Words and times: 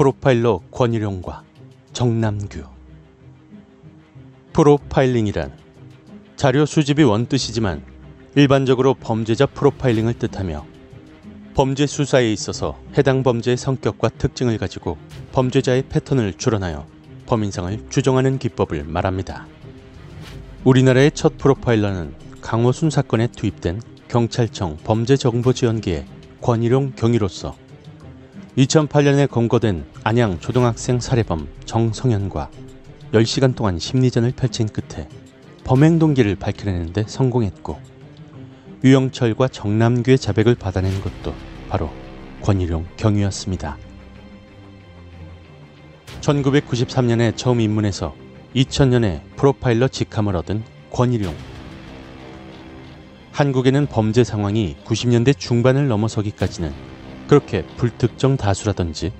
프로파일러 0.00 0.60
권일용과 0.70 1.42
정남규 1.92 2.64
프로파일링이란 4.54 5.52
자료 6.36 6.64
수집이 6.64 7.02
원뜻이지만 7.02 7.82
일반적으로 8.34 8.94
범죄자 8.94 9.44
프로파일링을 9.44 10.14
뜻하며 10.14 10.64
범죄 11.52 11.86
수사에 11.86 12.32
있어서 12.32 12.80
해당 12.96 13.22
범죄의 13.22 13.58
성격과 13.58 14.08
특징을 14.16 14.56
가지고 14.56 14.96
범죄자의 15.32 15.82
패턴을 15.90 16.32
추론하여 16.32 16.86
범인상을 17.26 17.90
추정하는 17.90 18.38
기법을 18.38 18.84
말합니다. 18.84 19.46
우리나라의 20.64 21.10
첫 21.10 21.36
프로파일러는 21.36 22.14
강호순 22.40 22.88
사건에 22.88 23.26
투입된 23.26 23.82
경찰청 24.08 24.78
범죄정보지원기의 24.82 26.06
권일용 26.40 26.92
경위로서 26.96 27.54
2008년에 28.60 29.26
검거된 29.30 29.86
안양 30.04 30.38
초등학생 30.38 31.00
살해범 31.00 31.48
정성현과 31.64 32.50
10시간 33.12 33.56
동안 33.56 33.78
심리전을 33.78 34.32
펼친 34.36 34.68
끝에 34.68 35.08
범행 35.64 35.98
동기를 35.98 36.36
밝혀내는데 36.36 37.04
성공했고 37.06 37.80
유영철과 38.84 39.48
정남규의 39.48 40.18
자백을 40.18 40.56
받아낸 40.56 41.00
것도 41.00 41.34
바로 41.70 41.90
권일용 42.42 42.86
경위였습니다. 42.98 43.78
1993년에 46.20 47.34
처음 47.36 47.62
입문해서 47.62 48.14
2000년에 48.54 49.22
프로파일러 49.36 49.88
직함을 49.88 50.36
얻은 50.36 50.64
권일용. 50.90 51.34
한국에는 53.32 53.86
범죄 53.86 54.22
상황이 54.22 54.76
90년대 54.84 55.38
중반을 55.38 55.88
넘어서기까지는 55.88 56.89
그렇게 57.30 57.64
불특정 57.76 58.36
다수라든지 58.36 59.12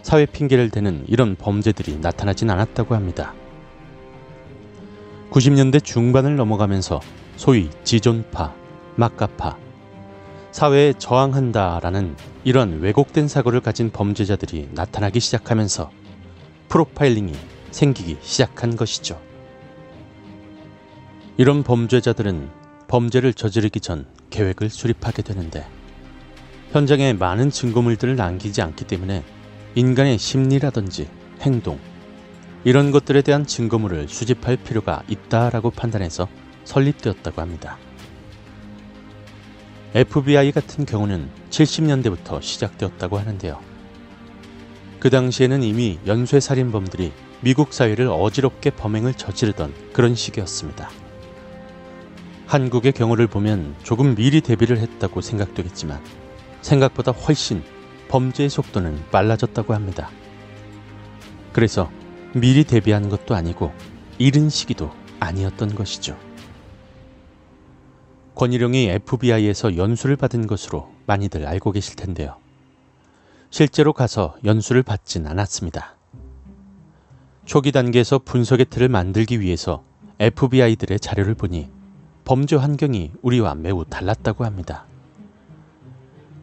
사회 0.00 0.24
핑계를 0.24 0.70
대는 0.70 1.04
이런 1.08 1.36
범죄들이 1.36 1.98
나타나진 1.98 2.48
않았다고 2.48 2.94
합니다. 2.94 3.34
90년대 5.30 5.84
중반을 5.84 6.36
넘어가면서 6.36 7.00
소위 7.36 7.68
지존파, 7.84 8.54
막가파, 8.96 9.58
사회에 10.52 10.94
저항한다라는 10.94 12.16
이런 12.44 12.80
왜곡된 12.80 13.28
사고를 13.28 13.60
가진 13.60 13.90
범죄자들이 13.90 14.70
나타나기 14.72 15.20
시작하면서 15.20 15.90
프로파일링이 16.70 17.34
생기기 17.72 18.16
시작한 18.22 18.74
것이죠. 18.74 19.20
이런 21.36 21.62
범죄자들은 21.62 22.48
범죄를 22.88 23.34
저지르기 23.34 23.80
전 23.80 24.06
계획을 24.30 24.70
수립하게 24.70 25.20
되는데 25.20 25.66
현장에 26.72 27.12
많은 27.14 27.50
증거물들을 27.50 28.14
남기지 28.14 28.62
않기 28.62 28.84
때문에 28.84 29.24
인간의 29.74 30.18
심리라든지 30.18 31.08
행동, 31.40 31.80
이런 32.62 32.92
것들에 32.92 33.22
대한 33.22 33.44
증거물을 33.44 34.08
수집할 34.08 34.56
필요가 34.56 35.02
있다라고 35.08 35.70
판단해서 35.70 36.28
설립되었다고 36.64 37.40
합니다. 37.40 37.78
FBI 39.94 40.52
같은 40.52 40.86
경우는 40.86 41.28
70년대부터 41.50 42.40
시작되었다고 42.40 43.18
하는데요. 43.18 43.58
그 45.00 45.10
당시에는 45.10 45.64
이미 45.64 45.98
연쇄살인범들이 46.06 47.10
미국 47.40 47.72
사회를 47.72 48.06
어지럽게 48.08 48.70
범행을 48.70 49.14
저지르던 49.14 49.72
그런 49.92 50.14
시기였습니다. 50.14 50.90
한국의 52.46 52.92
경우를 52.92 53.26
보면 53.26 53.74
조금 53.82 54.14
미리 54.14 54.40
대비를 54.40 54.78
했다고 54.78 55.20
생각되겠지만 55.20 56.00
생각보다 56.62 57.12
훨씬 57.12 57.62
범죄의 58.08 58.50
속도는 58.50 59.04
빨라졌다고 59.10 59.74
합니다. 59.74 60.10
그래서 61.52 61.90
미리 62.34 62.64
대비한 62.64 63.08
것도 63.08 63.34
아니고 63.34 63.72
이른 64.18 64.48
시기도 64.48 64.90
아니었던 65.18 65.74
것이죠. 65.74 66.16
권일용이 68.34 68.88
FBI에서 68.88 69.76
연수를 69.76 70.16
받은 70.16 70.46
것으로 70.46 70.90
많이들 71.06 71.46
알고 71.46 71.72
계실 71.72 71.96
텐데요. 71.96 72.36
실제로 73.50 73.92
가서 73.92 74.36
연수를 74.44 74.82
받진 74.82 75.26
않았습니다. 75.26 75.96
초기 77.44 77.72
단계에서 77.72 78.20
분석의 78.20 78.66
틀을 78.66 78.88
만들기 78.88 79.40
위해서 79.40 79.82
FBI들의 80.20 81.00
자료를 81.00 81.34
보니 81.34 81.68
범죄 82.24 82.54
환경이 82.54 83.12
우리와 83.22 83.56
매우 83.56 83.84
달랐다고 83.84 84.44
합니다. 84.44 84.86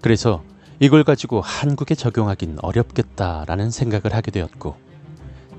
그래서 0.07 0.41
이걸 0.79 1.03
가지고 1.03 1.41
한국에 1.41 1.93
적용하긴 1.93 2.59
어렵겠다라는 2.61 3.71
생각을 3.71 4.15
하게 4.15 4.31
되었고, 4.31 4.77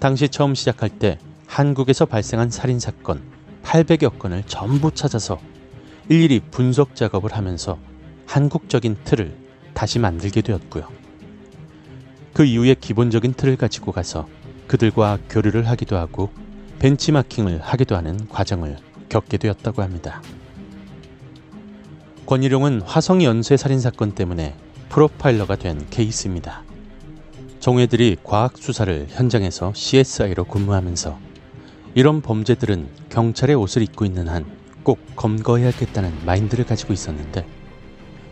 당시 0.01 0.31
처음 0.31 0.55
시작할 0.55 0.89
때 0.89 1.19
한국에서 1.47 2.07
발생한 2.07 2.49
살인 2.49 2.81
사건 2.81 3.21
800여 3.63 4.19
건을 4.19 4.45
전부 4.47 4.91
찾아서 4.91 5.39
일일이 6.09 6.41
분석 6.51 6.95
작업을 6.95 7.37
하면서 7.37 7.79
한국적인 8.25 8.97
틀을 9.05 9.37
다시 9.75 9.99
만들게 9.99 10.41
되었고요. 10.41 10.89
그 12.33 12.47
이후에 12.47 12.73
기본적인 12.73 13.35
틀을 13.35 13.57
가지고 13.57 13.93
가서 13.93 14.27
그들과 14.67 15.19
교류를 15.29 15.69
하기도 15.69 15.99
하고 15.99 16.31
벤치마킹을 16.79 17.61
하기도 17.61 17.97
하는 17.97 18.27
과정을 18.31 18.79
겪게 19.11 19.37
되었다고 19.37 19.83
합니다. 19.83 20.23
권일용은 22.29 22.83
화성 22.83 23.23
연쇄 23.23 23.57
살인 23.57 23.81
사건 23.81 24.13
때문에 24.13 24.55
프로파일러가 24.91 25.57
된 25.57 25.87
케이스입니다. 25.89 26.63
종애들이 27.59 28.19
과학 28.23 28.59
수사를 28.59 29.07
현장에서 29.09 29.73
CSI로 29.75 30.45
근무하면서 30.45 31.19
이런 31.95 32.21
범죄들은 32.21 32.91
경찰의 33.09 33.57
옷을 33.57 33.81
입고 33.81 34.05
있는 34.05 34.29
한 34.29 34.45
꼭 34.89 34.99
검거해야겠다는 35.17 36.25
마인드를 36.25 36.65
가지고 36.65 36.95
있었는데 36.95 37.47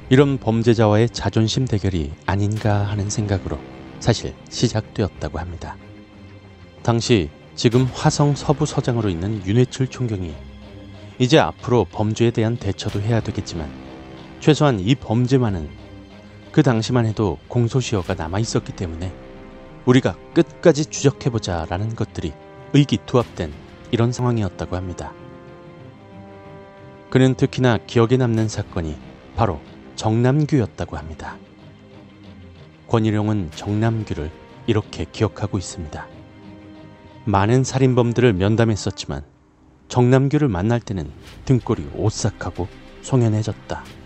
이런 0.08 0.38
범죄자와의 0.38 1.10
자존심 1.10 1.66
대결이 1.66 2.12
아닌가 2.24 2.82
하는 2.84 3.10
생각으로 3.10 3.58
사실 4.00 4.34
시작되었다고 4.48 5.38
합니다. 5.38 5.76
당시 6.82 7.28
지금 7.54 7.84
화성 7.92 8.36
서부 8.36 8.64
서장으로 8.64 9.08
있는 9.08 9.42
윤회출 9.46 9.88
총경이 9.88 10.34
이제 11.18 11.38
앞으로 11.38 11.86
범죄에 11.90 12.30
대한 12.30 12.56
대처도 12.56 13.00
해야 13.00 13.20
되겠지만 13.20 13.85
최소한 14.46 14.78
이 14.78 14.94
범죄만은 14.94 15.68
그 16.52 16.62
당시만 16.62 17.04
해도 17.04 17.36
공소시효가 17.48 18.14
남아 18.14 18.38
있었기 18.38 18.76
때문에 18.76 19.12
우리가 19.86 20.16
끝까지 20.34 20.84
추적해보자 20.84 21.66
라는 21.68 21.96
것들이 21.96 22.32
의기투합된 22.72 23.52
이런 23.90 24.12
상황이었다고 24.12 24.76
합니다. 24.76 25.12
그는 27.10 27.34
특히나 27.34 27.78
기억에 27.88 28.16
남는 28.16 28.46
사건이 28.46 28.96
바로 29.34 29.60
정남규였다고 29.96 30.96
합니다. 30.96 31.36
권일용은 32.86 33.50
정남규를 33.52 34.30
이렇게 34.68 35.06
기억하고 35.10 35.58
있습니다. 35.58 36.06
많은 37.24 37.64
살인범들을 37.64 38.32
면담했었지만 38.34 39.24
정남규를 39.88 40.46
만날 40.46 40.78
때는 40.78 41.10
등골이 41.46 41.88
오싹하고 41.96 42.68
송연해졌다. 43.02 44.05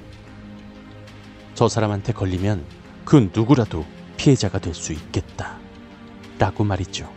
저 1.61 1.69
사람한테 1.69 2.15
걸리면 2.15 2.65
그 3.05 3.29
누구라도 3.37 3.85
피해자가 4.17 4.61
될 4.61 4.73
수 4.73 4.95
있겠다. 4.95 5.59
라고 6.39 6.65
말이죠. 6.65 7.13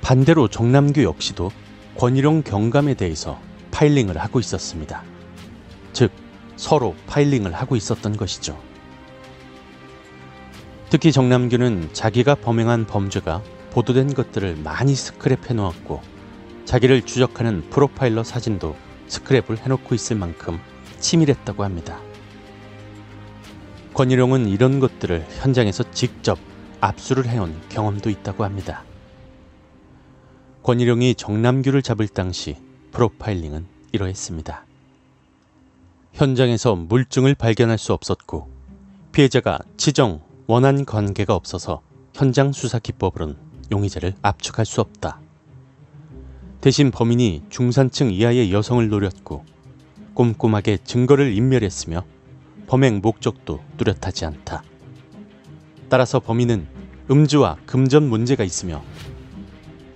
반대로 0.00 0.48
정남규 0.48 1.04
역시도 1.04 1.52
권일용 1.96 2.42
경감에 2.42 2.94
대해서 2.94 3.40
프로파일링을 3.70 4.18
하고 4.18 4.40
있었습니다. 4.40 5.04
즉, 5.92 6.10
서로 6.56 6.96
프로파일링을 7.06 7.54
하고 7.54 7.76
있었던 7.76 8.16
것이죠. 8.16 8.60
특히 10.88 11.12
정남규는 11.12 11.90
자기가 11.92 12.34
범행한 12.34 12.88
범죄가 12.88 13.44
보도된 13.70 14.14
것들을 14.14 14.56
많이 14.56 14.94
스크랩 14.94 15.48
해 15.48 15.54
놓았고 15.54 16.02
자기를 16.64 17.02
추적하는 17.02 17.70
프로파일러 17.70 18.24
사진도 18.24 18.74
스크랩을 19.06 19.58
해놓고 19.58 19.94
있을 19.94 20.16
만큼 20.16 20.58
치밀했다고 21.00 21.64
합니다. 21.64 22.00
권일용은 23.94 24.46
이런 24.48 24.78
것들을 24.78 25.26
현장에서 25.40 25.90
직접 25.90 26.38
압수를 26.80 27.26
해온 27.26 27.60
경험도 27.68 28.08
있다고 28.08 28.44
합니다. 28.44 28.84
권일용이 30.62 31.14
정남규를 31.14 31.82
잡을 31.82 32.06
당시 32.06 32.56
프로파일링은 32.92 33.66
이러했습니다. 33.92 34.64
현장에서 36.12 36.76
물증을 36.76 37.34
발견할 37.34 37.78
수 37.78 37.92
없었고 37.92 38.48
피해자가 39.12 39.58
치정, 39.76 40.20
원한 40.46 40.84
관계가 40.84 41.34
없어서 41.34 41.82
현장 42.14 42.52
수사 42.52 42.78
기법으론 42.78 43.36
용의자를 43.72 44.14
압축할 44.22 44.66
수 44.66 44.80
없다. 44.80 45.20
대신 46.60 46.90
범인이 46.90 47.44
중산층 47.48 48.10
이하의 48.10 48.52
여성을 48.52 48.86
노렸고 48.88 49.44
꼼꼼하게 50.20 50.76
증거를 50.84 51.32
인멸했으며 51.32 52.04
범행 52.66 53.00
목적도 53.02 53.60
뚜렷하지 53.78 54.26
않다. 54.26 54.62
따라서 55.88 56.20
범인은 56.20 56.66
음주와 57.10 57.56
금전 57.64 58.06
문제가 58.06 58.44
있으며 58.44 58.84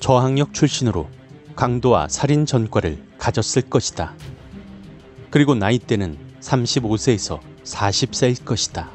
저학력 0.01 0.55
출신으로 0.55 1.11
강도와 1.57 2.09
살인 2.09 2.47
전과를 2.47 3.05
가졌을 3.19 3.69
것이다. 3.69 4.15
그리고 5.29 5.55
나이대는 5.55 6.17
35세에서 6.41 7.41
40세일 7.63 8.47
것이다. 8.47 8.91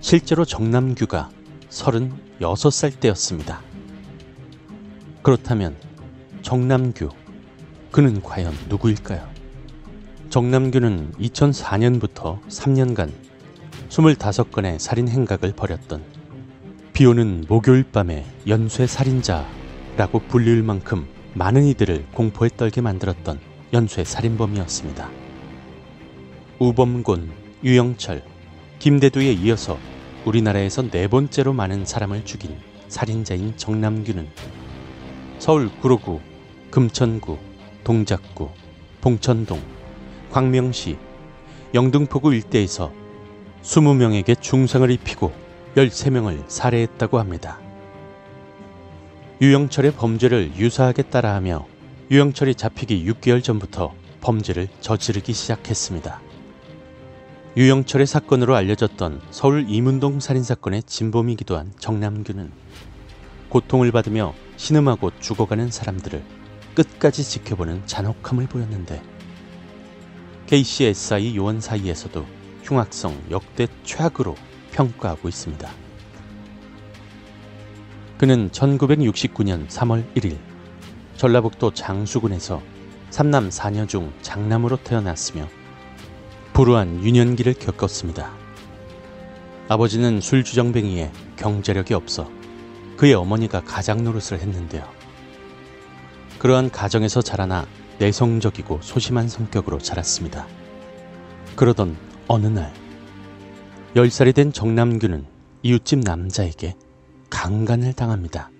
실제로 0.00 0.46
정남규가 0.46 1.28
36살 1.68 2.98
때였습니다. 2.98 3.60
그렇다면 5.22 5.76
정남규, 6.40 7.10
그는 7.92 8.22
과연 8.22 8.54
누구일까요? 8.70 9.28
정남규는 10.30 11.12
2004년부터 11.20 12.40
3년간 12.48 13.12
25건의 13.90 14.78
살인 14.78 15.08
행각을 15.08 15.52
벌였던 15.52 16.02
비오는 16.94 17.44
목요일 17.50 17.84
밤의 17.84 18.24
연쇄 18.46 18.86
살인자라고 18.86 20.20
불릴 20.28 20.62
만큼 20.62 21.06
많은 21.34 21.64
이들을 21.66 22.06
공포에 22.14 22.48
떨게 22.56 22.80
만들었던 22.80 23.38
연쇄 23.74 24.04
살인범이었습니다. 24.04 25.10
우범곤, 26.60 27.30
유영철, 27.62 28.22
김대두에 28.78 29.32
이어서 29.32 29.78
우리나라에서 30.24 30.90
네 30.90 31.08
번째로 31.08 31.52
많은 31.52 31.84
사람을 31.84 32.24
죽인 32.24 32.56
살인자인 32.88 33.54
정남규는 33.58 34.28
서울 35.38 35.68
구로구, 35.80 36.20
금천구, 36.70 37.51
동작구, 37.84 38.50
봉천동, 39.00 39.60
광명시, 40.30 40.96
영등포구 41.74 42.32
일대에서 42.34 42.92
20명에게 43.62 44.40
중상을 44.40 44.88
입히고 44.90 45.32
13명을 45.76 46.44
살해했다고 46.48 47.18
합니다. 47.18 47.58
유영철의 49.40 49.92
범죄를 49.92 50.52
유사하게 50.56 51.02
따라하며 51.02 51.66
유영철이 52.10 52.54
잡히기 52.54 53.04
6개월 53.06 53.42
전부터 53.42 53.92
범죄를 54.20 54.68
저지르기 54.80 55.32
시작했습니다. 55.32 56.20
유영철의 57.56 58.06
사건으로 58.06 58.54
알려졌던 58.54 59.20
서울 59.30 59.66
이문동 59.68 60.20
살인사건의 60.20 60.84
진범이기도 60.84 61.56
한 61.58 61.72
정남규는 61.78 62.52
고통을 63.48 63.90
받으며 63.90 64.34
신음하고 64.56 65.10
죽어가는 65.18 65.70
사람들을 65.70 66.41
끝까지 66.74 67.24
지켜보는 67.24 67.86
잔혹함을 67.86 68.46
보였는데 68.46 69.02
KCSI 70.46 71.36
요원 71.36 71.60
사이에서도 71.60 72.26
흉악성 72.62 73.20
역대 73.30 73.66
최악으로 73.84 74.34
평가하고 74.72 75.28
있습니다. 75.28 75.70
그는 78.18 78.50
1969년 78.50 79.66
3월 79.68 80.04
1일 80.14 80.38
전라북도 81.16 81.72
장수군에서 81.74 82.62
삼남 83.10 83.48
4녀 83.48 83.88
중 83.88 84.12
장남으로 84.22 84.76
태어났으며 84.78 85.48
불우한 86.52 87.02
유년기를 87.02 87.54
겪었습니다. 87.54 88.32
아버지는 89.68 90.20
술주정뱅이에 90.20 91.12
경제력이 91.36 91.94
없어 91.94 92.30
그의 92.96 93.14
어머니가 93.14 93.62
가장 93.62 94.04
노릇을 94.04 94.38
했는데요. 94.38 95.01
그러한 96.42 96.72
가정에서 96.72 97.22
자라나 97.22 97.68
내성적이고 98.00 98.80
소심한 98.82 99.28
성격으로 99.28 99.78
자랐습니다. 99.78 100.48
그러던 101.54 101.96
어느 102.26 102.48
날, 102.48 102.74
10살이 103.94 104.34
된 104.34 104.52
정남규는 104.52 105.24
이웃집 105.62 106.00
남자에게 106.00 106.74
강간을 107.30 107.92
당합니다. 107.92 108.50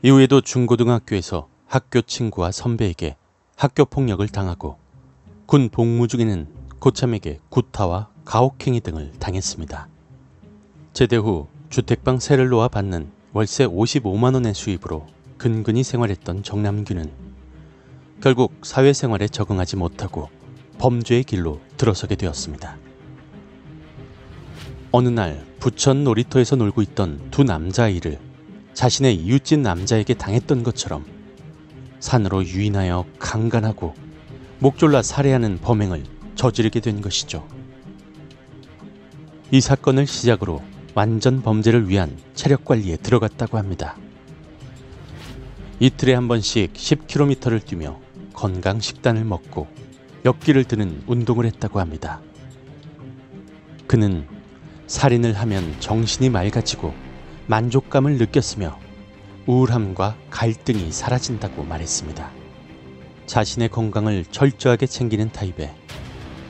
이후에도 0.00 0.40
중고등학교에서 0.40 1.48
학교 1.66 2.00
친구와 2.00 2.50
선배에게 2.50 3.16
학교 3.54 3.84
폭력을 3.84 4.26
당하고 4.26 4.78
군 5.44 5.68
복무 5.68 6.08
중에는 6.08 6.46
고참에게 6.78 7.40
구타와 7.50 8.08
가혹행위 8.24 8.80
등을 8.80 9.12
당했습니다. 9.18 9.86
제대 10.94 11.16
후 11.16 11.46
주택방 11.68 12.20
세를 12.20 12.48
놓아 12.48 12.68
받는 12.68 13.10
월세 13.34 13.66
55만 13.66 14.32
원의 14.32 14.54
수입으로 14.54 15.14
근근히 15.38 15.82
생활했던 15.82 16.42
정남규는 16.42 17.10
결국 18.22 18.64
사회생활에 18.64 19.28
적응하지 19.28 19.76
못하고 19.76 20.30
범죄의 20.78 21.24
길로 21.24 21.60
들어서게 21.76 22.16
되었습니다. 22.16 22.76
어느 24.92 25.08
날 25.08 25.44
부천 25.60 26.04
놀이터에서 26.04 26.56
놀고 26.56 26.80
있던 26.82 27.30
두 27.30 27.44
남자아이를 27.44 28.18
자신의 28.72 29.16
이웃집 29.16 29.60
남자에게 29.60 30.14
당했던 30.14 30.62
것처럼 30.62 31.04
산으로 32.00 32.44
유인하여 32.44 33.04
강간하고 33.18 33.94
목졸라 34.60 35.02
살해하는 35.02 35.58
범행을 35.58 36.04
저지르게 36.34 36.80
된 36.80 37.00
것이죠. 37.00 37.46
이 39.50 39.60
사건을 39.60 40.06
시작으로 40.06 40.62
완전 40.94 41.42
범죄를 41.42 41.88
위한 41.88 42.16
체력 42.34 42.64
관리에 42.64 42.96
들어갔다고 42.96 43.58
합니다. 43.58 43.96
이틀에 45.78 46.14
한 46.14 46.26
번씩 46.26 46.72
10km를 46.72 47.62
뛰며 47.62 48.00
건강 48.32 48.80
식단을 48.80 49.24
먹고 49.24 49.66
역기를 50.24 50.64
드는 50.64 51.02
운동을 51.06 51.44
했다고 51.44 51.80
합니다. 51.80 52.20
그는 53.86 54.26
살인을 54.86 55.34
하면 55.34 55.76
정신이 55.80 56.30
맑아지고 56.30 56.94
만족감을 57.46 58.16
느꼈으며 58.16 58.78
우울함과 59.46 60.16
갈등이 60.30 60.90
사라진다고 60.90 61.64
말했습니다. 61.64 62.30
자신의 63.26 63.68
건강을 63.68 64.24
철저하게 64.30 64.86
챙기는 64.86 65.30
타입에 65.30 65.74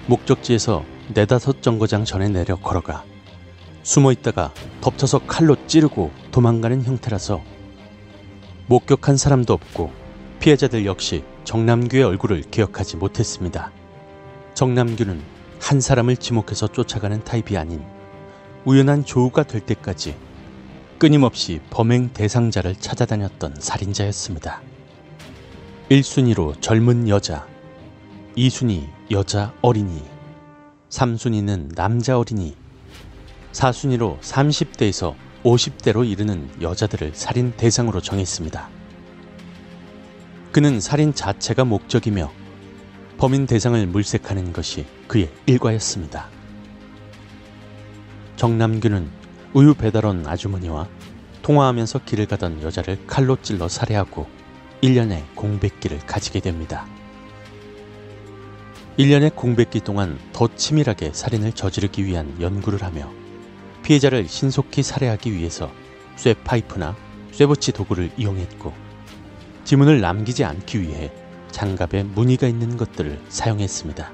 목적지에서 0.06 0.84
네다섯 1.14 1.62
정거장 1.62 2.05
전에 2.05 2.28
내려 2.28 2.55
걸어가 2.55 3.05
숨어 3.82 4.12
있다가 4.12 4.55
덮쳐서 4.81 5.26
칼로 5.26 5.56
찌르고 5.67 6.12
도망가는 6.31 6.84
형태라서 6.84 7.55
목격한 8.68 9.16
사람도 9.16 9.52
없고 9.52 9.92
피해자들 10.40 10.87
역시 10.87 11.23
정남규의 11.44 12.02
얼굴을 12.02 12.42
기억하지 12.50 12.96
못했습니다. 12.96 13.70
정남규는 14.54 15.23
한 15.61 15.80
사람을 15.80 16.16
지목해서 16.16 16.66
쫓아가는 16.66 17.23
타입이 17.23 17.56
아닌 17.56 17.85
우연한 18.64 19.04
조우가 19.04 19.44
될 19.44 19.61
때까지 19.61 20.16
끊임없이 20.99 21.61
범행 21.70 22.11
대상자를 22.12 22.75
찾아다녔던 22.75 23.56
살인자였습니다. 23.61 24.61
1순위로 25.90 26.61
젊은 26.61 27.08
여자, 27.08 27.46
2순위 28.37 28.88
여자 29.12 29.52
어린이, 29.62 30.02
3순위는 30.90 31.76
남자 31.76 32.18
어린이, 32.18 32.56
4순위로 33.52 34.18
30대에서 34.20 35.14
50대로 35.46 36.04
이르는 36.04 36.50
여자들을 36.60 37.12
살인 37.14 37.52
대상으로 37.52 38.00
정했습니다. 38.00 38.68
그는 40.50 40.80
살인 40.80 41.14
자체가 41.14 41.64
목적이며 41.64 42.32
범인 43.16 43.46
대상을 43.46 43.86
물색하는 43.86 44.52
것이 44.52 44.86
그의 45.06 45.30
일과였습니다. 45.46 46.28
정남규는 48.34 49.08
우유 49.54 49.74
배달원 49.74 50.26
아주머니와 50.26 50.88
통화하면서 51.42 52.00
길을 52.04 52.26
가던 52.26 52.62
여자를 52.62 53.06
칼로 53.06 53.40
찔러 53.40 53.68
살해하고 53.68 54.26
1년의 54.82 55.22
공백기를 55.36 56.00
가지게 56.00 56.40
됩니다. 56.40 56.86
1년의 58.98 59.36
공백기 59.36 59.80
동안 59.80 60.18
더 60.32 60.48
치밀하게 60.56 61.12
살인을 61.12 61.52
저지르기 61.52 62.04
위한 62.04 62.36
연구를 62.40 62.82
하며 62.82 63.12
피해자를 63.87 64.26
신속히 64.26 64.83
살해하기 64.83 65.33
위해서 65.33 65.71
쇠파이프나 66.16 66.97
쇠붙이 67.31 67.71
도구를 67.71 68.11
이용했고 68.16 68.73
지문을 69.62 70.00
남기지 70.00 70.43
않기 70.43 70.83
위해 70.83 71.12
장갑에 71.52 72.02
무늬가 72.02 72.49
있는 72.49 72.76
것들을 72.76 73.21
사용했습니다. 73.28 74.12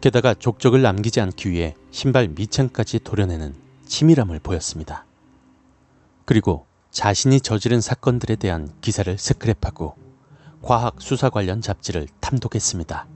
게다가 0.00 0.34
족적을 0.34 0.82
남기지 0.82 1.20
않기 1.20 1.50
위해 1.50 1.74
신발 1.90 2.28
밑창까지 2.28 3.00
도려내는 3.00 3.56
치밀함을 3.86 4.38
보였습니다. 4.38 5.04
그리고 6.24 6.66
자신이 6.92 7.40
저지른 7.40 7.80
사건들에 7.80 8.36
대한 8.36 8.72
기사를 8.80 9.12
스크랩하고 9.16 9.94
과학 10.62 11.02
수사 11.02 11.28
관련 11.28 11.60
잡지를 11.60 12.06
탐독했습니다. 12.20 13.08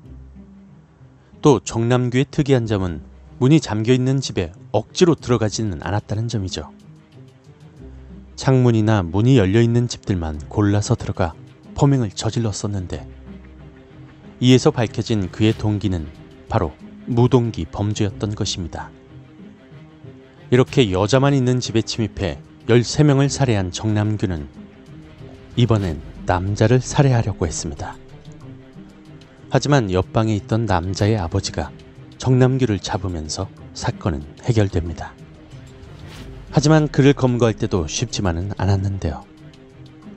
또 1.43 1.61
정남규의 1.61 2.27
특이한 2.33 2.67
점은 2.67 3.14
문이 3.39 3.61
잠겨 3.61 3.93
있는 3.93 4.21
집에 4.21 4.53
억지로 4.73 5.15
들어가지는 5.15 5.81
않았다는 5.83 6.29
점이죠. 6.29 6.71
창문이나 8.37 9.03
문이 9.03 9.39
열려 9.39 9.61
있는 9.61 9.89
집들만 9.89 10.39
골라서 10.49 10.95
들어가 10.95 11.35
범행을 11.75 12.11
저질렀었는데 12.11 13.09
이에서 14.41 14.71
밝혀진 14.71 15.31
그의 15.31 15.53
동기는 15.53 16.07
바로 16.49 16.73
무동기 17.07 17.65
범죄였던 17.67 18.35
것입니다. 18.35 18.91
이렇게 20.51 20.93
여자만 20.93 21.35
있는 21.35 21.61
집에 21.61 21.83
침입해 21.83 22.39
13명을 22.69 23.29
살해한 23.29 23.73
정남규는 23.73 24.49
이번엔 25.57 26.01
남자를 26.27 26.81
살해하려고 26.81 27.47
했습니다. 27.47 27.97
하지만 29.51 29.91
옆방에 29.91 30.35
있던 30.37 30.67
남자의 30.67 31.17
아버지가 31.17 31.71
정남규를 32.25 32.79
잡으면서 32.79 33.51
사건은 33.75 34.25
해결됩니다. 34.45 35.13
하지만 36.51 36.89
그를 36.89 37.13
검거할 37.13 37.53
때도 37.53 37.87
쉽지만은 37.87 38.51
않았는데요. 38.57 39.27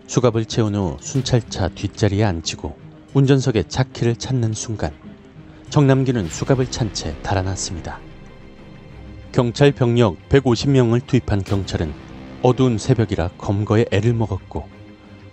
수갑을 0.08 0.46
채운 0.46 0.76
후 0.76 0.96
순찰차 1.02 1.68
뒷자리에 1.68 2.24
앉히고 2.24 2.78
운전석에 3.14 3.64
차키를 3.64 4.16
찾는 4.16 4.54
순간 4.54 4.94
정남규는 5.70 6.30
수갑을 6.30 6.72
찬 6.72 6.94
채 6.94 7.14
달아났습니다. 7.24 8.00
경찰 9.34 9.74
병력 9.74 10.16
150명을 10.30 11.06
투입한 11.06 11.44
경찰은 11.44 11.94
어두운 12.42 12.78
새벽이라 12.78 13.32
검거에 13.38 13.84
애를 13.92 14.14
먹었고 14.14 14.66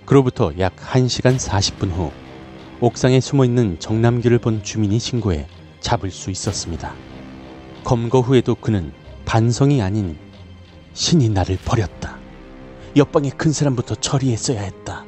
그로부터 0.06 0.52
약 0.58 0.74
1시간 0.74 1.36
40분 1.36 1.92
후 1.92 2.10
옥상에 2.80 3.20
숨어 3.20 3.44
있는 3.44 3.78
정남규를 3.78 4.40
본 4.40 4.64
주민이 4.64 4.98
신고해 4.98 5.46
잡을 5.84 6.10
수 6.10 6.30
있었습니다. 6.30 6.94
검거 7.84 8.20
후에도 8.20 8.54
그는 8.54 8.92
반성이 9.26 9.82
아닌 9.82 10.16
신이 10.94 11.28
나를 11.28 11.58
버렸다. 11.62 12.18
옆방의 12.96 13.32
큰 13.32 13.52
사람부터 13.52 13.96
처리했어야 13.96 14.62
했다. 14.62 15.04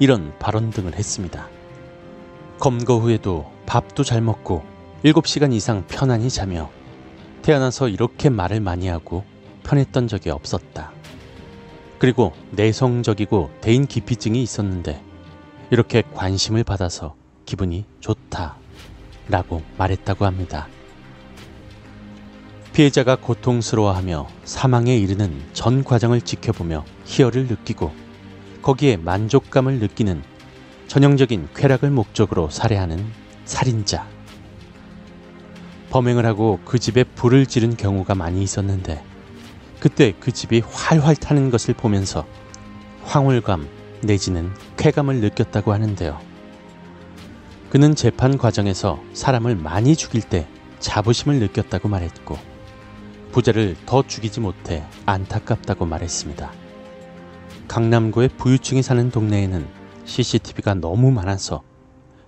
이런 0.00 0.36
발언 0.40 0.70
등을 0.70 0.96
했습니다. 0.96 1.48
검거 2.58 2.98
후에도 2.98 3.50
밥도 3.66 4.02
잘 4.02 4.20
먹고 4.20 4.64
7시간 5.04 5.52
이상 5.52 5.86
편안히 5.86 6.28
자며 6.28 6.70
태어나서 7.42 7.88
이렇게 7.88 8.30
말을 8.30 8.60
많이 8.60 8.88
하고 8.88 9.24
편했던 9.62 10.08
적이 10.08 10.30
없었다. 10.30 10.90
그리고 12.00 12.32
내성적이고 12.50 13.50
대인 13.60 13.86
기피증이 13.86 14.42
있었는데 14.42 15.00
이렇게 15.70 16.02
관심을 16.14 16.64
받아서 16.64 17.14
기분이 17.46 17.84
좋다. 18.00 18.56
라고 19.28 19.62
말했다고 19.76 20.24
합니다. 20.24 20.68
피해자가 22.72 23.16
고통스러워하며 23.16 24.28
사망에 24.44 24.96
이르는 24.96 25.42
전 25.52 25.82
과정을 25.82 26.20
지켜보며 26.20 26.84
희열을 27.04 27.46
느끼고 27.46 27.92
거기에 28.62 28.96
만족감을 28.96 29.80
느끼는 29.80 30.22
전형적인 30.86 31.48
쾌락을 31.54 31.90
목적으로 31.90 32.48
살해하는 32.50 33.04
살인자. 33.44 34.06
범행을 35.90 36.24
하고 36.26 36.60
그 36.64 36.78
집에 36.78 37.02
불을 37.02 37.46
지른 37.46 37.76
경우가 37.76 38.14
많이 38.14 38.42
있었는데 38.42 39.02
그때 39.80 40.12
그 40.18 40.32
집이 40.32 40.60
활활 40.60 41.16
타는 41.16 41.50
것을 41.50 41.74
보면서 41.74 42.26
황홀감 43.04 43.68
내지는 44.02 44.52
쾌감을 44.76 45.16
느꼈다고 45.16 45.72
하는데요. 45.72 46.27
그는 47.70 47.94
재판 47.94 48.38
과정에서 48.38 48.98
사람을 49.12 49.54
많이 49.56 49.94
죽일 49.94 50.22
때 50.22 50.48
자부심을 50.78 51.38
느꼈다고 51.38 51.88
말했고 51.88 52.38
부자를 53.32 53.76
더 53.84 54.02
죽이지 54.02 54.40
못해 54.40 54.86
안타깝다고 55.04 55.84
말했습니다. 55.84 56.50
강남구의 57.68 58.30
부유층이 58.38 58.82
사는 58.82 59.10
동네에는 59.10 59.68
CCTV가 60.06 60.74
너무 60.74 61.10
많아서 61.10 61.62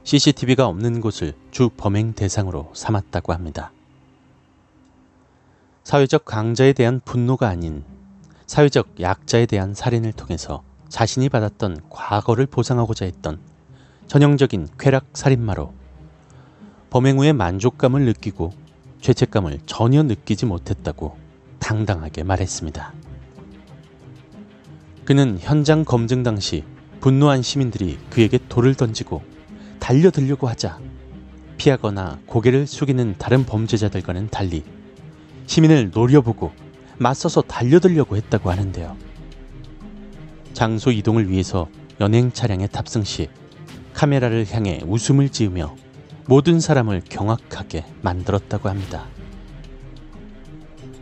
CCTV가 0.04 0.66
없는 0.66 1.00
곳을 1.00 1.32
주 1.50 1.70
범행 1.74 2.12
대상으로 2.12 2.70
삼았다고 2.74 3.32
합니다. 3.32 3.72
사회적 5.84 6.26
강자에 6.26 6.74
대한 6.74 7.00
분노가 7.02 7.48
아닌 7.48 7.82
사회적 8.46 9.00
약자에 9.00 9.46
대한 9.46 9.72
살인을 9.72 10.12
통해서 10.12 10.62
자신이 10.90 11.30
받았던 11.30 11.88
과거를 11.88 12.44
보상하고자 12.46 13.06
했던 13.06 13.40
전형적인 14.10 14.66
쾌락 14.76 15.06
살인마로 15.12 15.72
범행 16.90 17.20
후에 17.20 17.32
만족감을 17.32 18.06
느끼고 18.06 18.50
죄책감을 19.00 19.60
전혀 19.66 20.02
느끼지 20.02 20.46
못했다고 20.46 21.16
당당하게 21.60 22.24
말했습니다. 22.24 22.92
그는 25.04 25.38
현장 25.38 25.84
검증 25.84 26.24
당시 26.24 26.64
분노한 26.98 27.42
시민들이 27.42 28.00
그에게 28.10 28.40
돌을 28.48 28.74
던지고 28.74 29.22
달려들려고 29.78 30.48
하자 30.48 30.80
피하거나 31.56 32.18
고개를 32.26 32.66
숙이는 32.66 33.14
다른 33.16 33.46
범죄자들과는 33.46 34.30
달리 34.30 34.64
시민을 35.46 35.92
노려보고 35.94 36.50
맞서서 36.98 37.42
달려들려고 37.42 38.16
했다고 38.16 38.50
하는데요. 38.50 38.96
장소 40.52 40.90
이동을 40.90 41.30
위해서 41.30 41.68
연행 42.00 42.32
차량에 42.32 42.66
탑승 42.66 43.04
시 43.04 43.28
카메라를 43.94 44.46
향해 44.50 44.80
웃음을 44.86 45.28
지으며 45.28 45.74
모든 46.26 46.60
사람을 46.60 47.02
경악하게 47.08 47.84
만들었다고 48.02 48.68
합니다. 48.68 49.06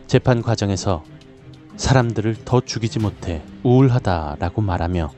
재판 0.07 0.41
과정에서 0.41 1.03
사람들을 1.77 2.43
더 2.45 2.61
죽이지 2.61 2.99
못해 2.99 3.43
우울하다라고 3.63 4.61
말하며 4.61 5.11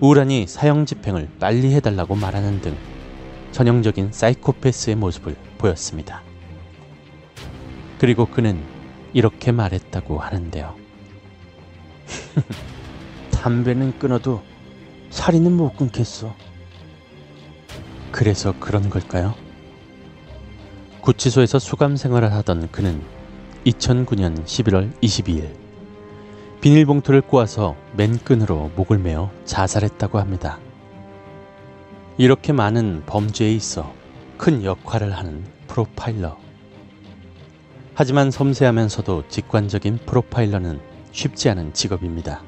우울하니 0.00 0.46
사형 0.46 0.86
집행을 0.86 1.28
빨리 1.38 1.74
해달라고 1.74 2.14
말하는 2.14 2.60
등 2.60 2.76
전형적인 3.52 4.12
사이코패스의 4.12 4.96
모습을 4.96 5.36
보였습니다. 5.58 6.22
그리고 7.98 8.26
그는 8.26 8.60
이렇게 9.12 9.52
말했다고 9.52 10.18
하는데요. 10.18 10.74
담배는 13.30 13.98
끊어도 13.98 14.42
살인은 15.10 15.52
못 15.52 15.76
끊겠어. 15.76 16.34
그래서 18.16 18.54
그런 18.60 18.90
걸까요? 18.90 19.34
구치소에서 21.00 21.58
수감 21.58 21.96
생활을 21.96 22.32
하던 22.32 22.70
그는 22.70 23.02
2009년 23.66 24.44
11월 24.44 24.92
22일 25.00 25.52
비닐봉투를 26.60 27.22
꼬아서 27.22 27.74
맨끈으로 27.96 28.70
목을 28.76 28.98
메어 28.98 29.32
자살했다고 29.44 30.20
합니다. 30.20 30.60
이렇게 32.16 32.52
많은 32.52 33.02
범죄에 33.04 33.50
있어 33.50 33.92
큰 34.38 34.62
역할을 34.62 35.10
하는 35.10 35.44
프로파일러. 35.66 36.38
하지만 37.94 38.30
섬세하면서도 38.30 39.24
직관적인 39.26 39.98
프로파일러는 40.06 40.80
쉽지 41.10 41.50
않은 41.50 41.72
직업입니다. 41.72 42.42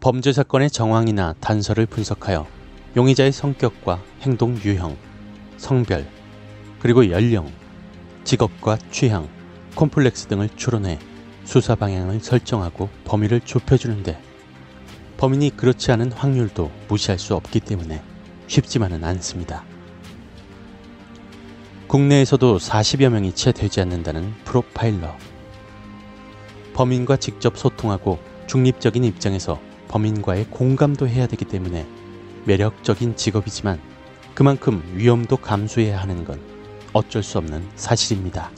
범죄 0.00 0.34
사건의 0.34 0.68
정황이나 0.68 1.32
단서를 1.40 1.86
분석하여 1.86 2.63
용의자의 2.96 3.32
성격과 3.32 4.00
행동 4.20 4.56
유형, 4.64 4.96
성별, 5.56 6.06
그리고 6.78 7.10
연령, 7.10 7.50
직업과 8.22 8.78
취향, 8.92 9.28
콤플렉스 9.74 10.28
등을 10.28 10.48
추론해 10.54 11.00
수사 11.44 11.74
방향을 11.74 12.20
설정하고 12.20 12.88
범위를 13.04 13.40
좁혀주는데 13.40 14.20
범인이 15.16 15.56
그렇지 15.56 15.90
않은 15.90 16.12
확률도 16.12 16.70
무시할 16.88 17.18
수 17.18 17.34
없기 17.34 17.60
때문에 17.60 18.00
쉽지만은 18.46 19.02
않습니다. 19.02 19.64
국내에서도 21.88 22.58
40여 22.58 23.08
명이 23.08 23.32
채 23.32 23.50
되지 23.50 23.80
않는다는 23.80 24.32
프로파일러. 24.44 25.16
범인과 26.74 27.16
직접 27.16 27.58
소통하고 27.58 28.18
중립적인 28.46 29.02
입장에서 29.02 29.60
범인과의 29.88 30.46
공감도 30.50 31.08
해야 31.08 31.26
되기 31.26 31.44
때문에 31.44 31.86
매력적인 32.46 33.16
직업이지만 33.16 33.80
그만큼 34.34 34.82
위험도 34.94 35.36
감수해야 35.38 36.00
하는 36.00 36.24
건 36.24 36.40
어쩔 36.92 37.22
수 37.22 37.38
없는 37.38 37.66
사실입니다. 37.76 38.50